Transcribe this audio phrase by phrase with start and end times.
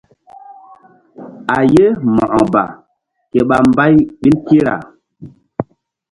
[1.55, 2.63] A ye Mo̧ko ba
[3.31, 4.75] ke ɓa mbay ɓil kira.